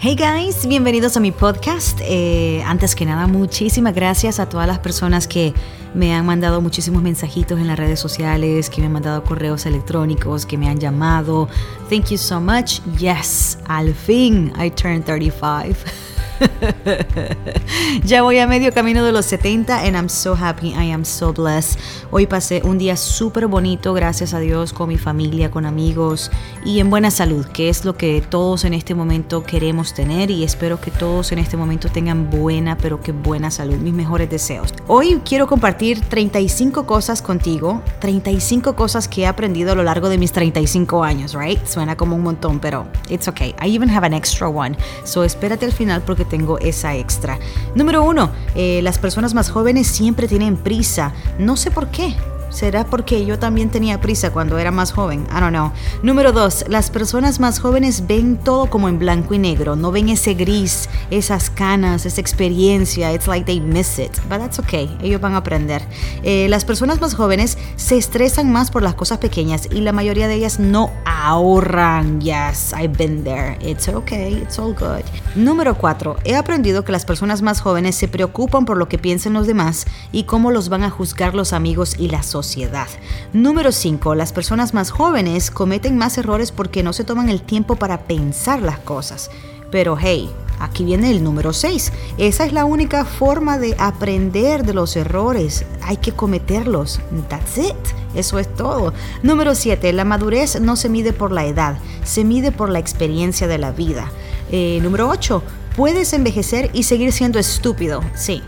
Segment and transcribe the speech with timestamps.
[0.00, 1.98] Hey guys, bienvenidos a mi podcast.
[2.04, 5.52] Eh, antes que nada, muchísimas gracias a todas las personas que
[5.92, 10.46] me han mandado muchísimos mensajitos en las redes sociales, que me han mandado correos electrónicos,
[10.46, 11.48] que me han llamado.
[11.90, 12.78] Thank you so much.
[12.96, 15.74] Yes, al fin I turned 35.
[18.04, 21.32] ya voy a medio camino de los 70 and I'm so happy, I am so
[21.32, 21.78] blessed.
[22.10, 26.30] Hoy pasé un día súper bonito, gracias a Dios, con mi familia, con amigos
[26.64, 30.44] y en buena salud, que es lo que todos en este momento queremos tener y
[30.44, 34.74] espero que todos en este momento tengan buena, pero que buena salud, mis mejores deseos.
[34.86, 40.18] Hoy quiero compartir 35 cosas contigo, 35 cosas que he aprendido a lo largo de
[40.18, 41.64] mis 35 años, right?
[41.66, 43.54] Suena como un montón, pero it's okay.
[43.60, 44.76] I even have an extra one.
[45.04, 47.38] So espérate al final porque tengo esa extra.
[47.74, 51.12] Número uno, eh, las personas más jóvenes siempre tienen prisa.
[51.38, 52.14] No sé por qué.
[52.50, 55.26] ¿Será porque yo también tenía prisa cuando era más joven?
[55.30, 55.70] I don't know.
[56.02, 60.08] Número dos, las personas más jóvenes ven todo como en blanco y negro, no ven
[60.08, 63.12] ese gris, esas canas, esa experiencia.
[63.12, 64.12] It's like they miss it.
[64.28, 65.82] But that's okay, ellos van a aprender.
[66.22, 70.28] Eh, las personas más jóvenes se estresan más por las cosas pequeñas y la mayoría
[70.28, 72.20] de ellas no ahorran.
[72.20, 73.58] Yes, I've been there.
[73.60, 75.04] It's okay, it's all good.
[75.34, 79.34] Número cuatro, he aprendido que las personas más jóvenes se preocupan por lo que piensen
[79.34, 82.86] los demás y cómo los van a juzgar los amigos y la sociedad.
[83.32, 84.14] Número 5.
[84.14, 88.62] Las personas más jóvenes cometen más errores porque no se toman el tiempo para pensar
[88.62, 89.30] las cosas.
[89.72, 91.92] Pero hey, aquí viene el número 6.
[92.16, 95.64] Esa es la única forma de aprender de los errores.
[95.82, 97.00] Hay que cometerlos.
[97.28, 97.74] That's it.
[98.14, 98.92] Eso es todo.
[99.24, 99.92] Número 7.
[99.92, 103.72] La madurez no se mide por la edad, se mide por la experiencia de la
[103.72, 104.12] vida.
[104.52, 105.42] Eh, número 8.
[105.76, 108.00] Puedes envejecer y seguir siendo estúpido.
[108.14, 108.42] Sí,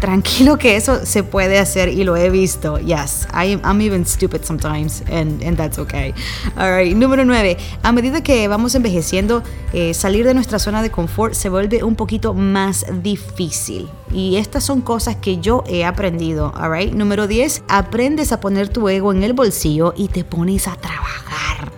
[0.00, 2.78] tranquilo que eso se puede hacer y lo he visto.
[2.78, 6.14] Yes, I, I'm even stupid sometimes and, that's okay.
[6.56, 7.56] Alright, número 9.
[7.82, 11.96] A medida que vamos envejeciendo, eh, salir de nuestra zona de confort se vuelve un
[11.96, 13.88] poquito más difícil.
[14.12, 16.52] Y estas son cosas que yo he aprendido.
[16.54, 17.64] Alright, número 10.
[17.68, 21.71] Aprendes a poner tu ego en el bolsillo y te pones a trabajar.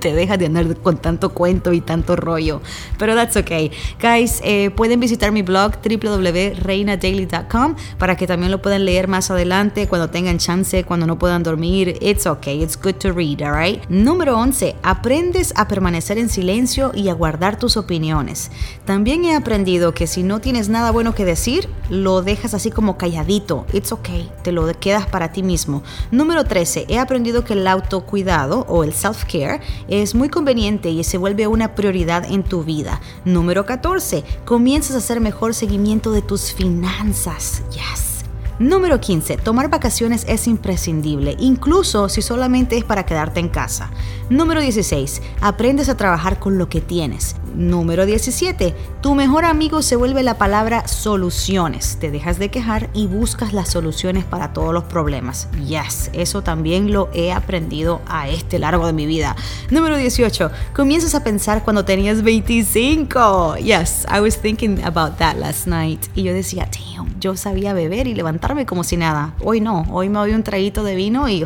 [0.00, 2.60] Te dejas de andar con tanto cuento y tanto rollo.
[2.98, 3.70] Pero that's okay.
[4.00, 9.86] Guys, eh, pueden visitar mi blog www.reinadaily.com para que también lo puedan leer más adelante
[9.86, 11.98] cuando tengan chance, cuando no puedan dormir.
[12.00, 12.62] It's okay.
[12.62, 13.84] It's good to read, alright?
[13.88, 14.76] Número 11.
[14.82, 18.50] Aprendes a permanecer en silencio y a guardar tus opiniones.
[18.84, 22.96] También he aprendido que si no tienes nada bueno que decir, lo dejas así como
[22.96, 23.66] calladito.
[23.72, 24.30] It's okay.
[24.42, 25.82] Te lo quedas para ti mismo.
[26.10, 26.86] Número 13.
[26.88, 29.60] He aprendido que el autocuidado o el self-care
[29.90, 33.00] es muy conveniente y se vuelve una prioridad en tu vida.
[33.24, 34.24] Número 14.
[34.44, 37.62] Comienzas a hacer mejor seguimiento de tus finanzas.
[37.72, 38.24] Yes.
[38.60, 39.38] Número 15.
[39.38, 43.90] Tomar vacaciones es imprescindible, incluso si solamente es para quedarte en casa.
[44.28, 45.22] Número 16.
[45.40, 47.36] Aprendes a trabajar con lo que tienes.
[47.54, 48.74] Número 17.
[49.00, 51.98] Tu mejor amigo se vuelve la palabra soluciones.
[52.00, 55.48] Te dejas de quejar y buscas las soluciones para todos los problemas.
[55.66, 59.36] Yes, eso también lo he aprendido a este largo de mi vida.
[59.70, 60.50] Número 18.
[60.74, 63.56] Comienzas a pensar cuando tenías 25.
[63.56, 66.06] Yes, I was thinking about that last night.
[66.14, 69.34] Y yo decía, damn, yo sabía beber y levantarme como si nada.
[69.42, 71.44] Hoy no, hoy me doy un traguito de vino y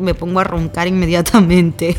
[0.00, 1.96] me pongo a roncar inmediatamente.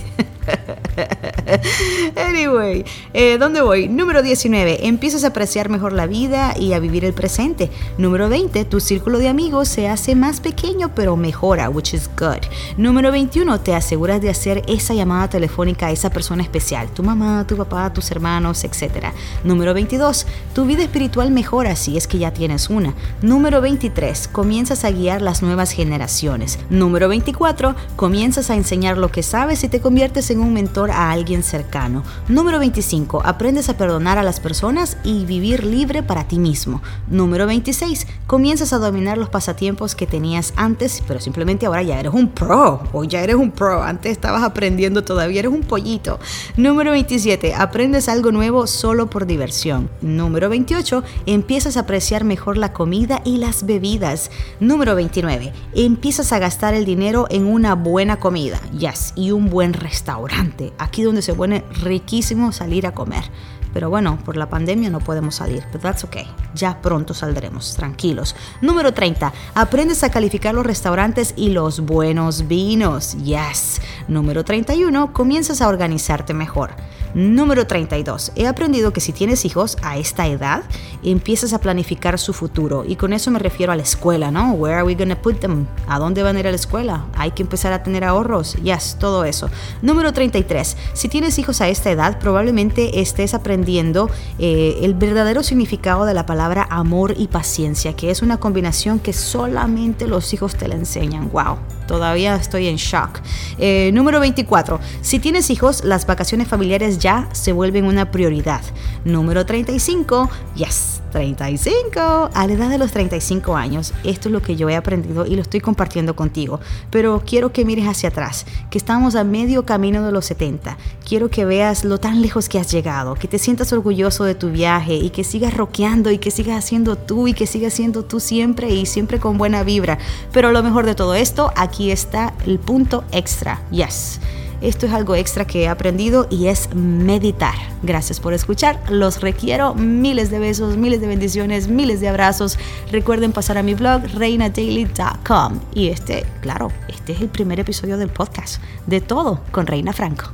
[2.16, 3.88] anyway, eh, ¿dónde voy?
[3.88, 4.88] Número 19.
[4.88, 7.70] Empiezas a apreciar mejor la vida y a vivir el presente.
[7.98, 8.66] Número 20.
[8.66, 12.46] Tu círculo de amigos se hace más pequeño pero mejora, which is good.
[12.78, 13.60] Número 21.
[13.62, 16.90] Te aseguras de hacer esa llamada telefónica a esa persona especial.
[16.90, 19.08] Tu mamá, tu papá, tus hermanos, etc.
[19.44, 20.26] Número 22.
[20.54, 22.94] Tu vida espiritual mejora si es que ya tienes una.
[23.22, 24.28] Número 23.
[24.30, 26.60] Comienzas a guiar las nuevas generaciones.
[26.70, 27.76] Número 24.
[27.96, 32.04] Comienzas a enseñar lo que sabes y te conviertes en un mentor a alguien cercano.
[32.28, 33.22] Número 25.
[33.26, 36.82] Aprendes a perdonar a las personas y vivir libre para ti mismo.
[37.10, 38.08] Número 26.
[38.28, 42.84] Comienzas a dominar los pasatiempos que tenías antes, pero simplemente ahora ya eres un pro.
[42.94, 43.84] Hoy ya eres un pro.
[43.84, 46.20] Antes estabas aprendiendo todavía, eres un pollito.
[46.56, 47.56] Número 27.
[47.56, 49.90] Aprendes algo nuevo solo por diversión.
[50.02, 51.04] Número 28.
[51.26, 54.32] Empiezas a apreciar mejor la comida y las bebidas.
[54.60, 55.54] Número 29.
[55.74, 58.60] Empiezas a gastar el dinero en una buena comida.
[58.78, 60.74] Yes, y un buen restaurante.
[60.78, 63.26] Aquí donde se pone riquísimo salir a comer.
[63.74, 66.26] Pero bueno, por la pandemia no podemos salir, pero that's okay.
[66.56, 68.34] Ya pronto saldremos, tranquilos.
[68.62, 69.34] Número 30.
[69.54, 73.18] Aprendes a calificar los restaurantes y los buenos vinos.
[73.26, 73.82] Yes.
[74.08, 75.12] Número 31.
[75.12, 76.72] Comienzas a organizarte mejor.
[77.18, 78.34] Número 32.
[78.36, 80.62] He aprendido que si tienes hijos a esta edad,
[81.02, 82.86] empiezas a planificar su futuro.
[82.88, 84.52] Y con eso me refiero a la escuela, ¿no?
[84.52, 85.66] Where are we gonna put them?
[85.88, 87.08] ¿A dónde van a ir a la escuela?
[87.16, 88.54] Hay que empezar a tener ahorros.
[88.58, 89.50] Yes, todo eso.
[89.82, 90.78] Número 33.
[90.94, 96.28] Si tienes hijos a esta edad, probablemente estés aprendiendo eh, el verdadero significado de la
[96.28, 101.32] palabra amor y paciencia, que es una combinación que solamente los hijos te la enseñan.
[101.32, 103.22] Wow, todavía estoy en shock.
[103.58, 104.80] Eh, número 24.
[105.02, 108.62] Si tienes hijos, las vacaciones familiares ya se vuelven una prioridad.
[109.06, 110.30] Número 35.
[110.56, 112.00] Yes, 35.
[112.34, 115.36] A la edad de los 35 años, esto es lo que yo he aprendido y
[115.36, 116.60] lo estoy compartiendo contigo.
[116.92, 120.78] Pero quiero que mires hacia atrás, que estamos a medio camino de los 70.
[121.08, 124.50] Quiero que veas lo tan lejos que has llegado, que te sientas orgulloso de tu
[124.50, 128.20] viaje y que sigas rockeando y que sigas haciendo tú y que sigas siendo tú
[128.20, 129.98] siempre y siempre con buena vibra.
[130.34, 133.62] Pero lo mejor de todo esto, aquí está el punto extra.
[133.72, 134.20] Yes.
[134.62, 137.56] Esto es algo extra que he aprendido y es meditar.
[137.84, 138.80] Gracias por escuchar.
[138.90, 142.58] Los requiero miles de besos, miles de bendiciones, miles de abrazos.
[142.92, 145.60] Recuerden pasar a mi blog reinadaily.com.
[145.74, 148.62] Y este, claro, este es el primer episodio del podcast.
[148.88, 150.32] De todo con Reina Franco.